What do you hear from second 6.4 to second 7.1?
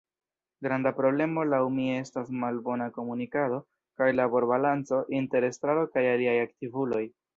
aktivuloj.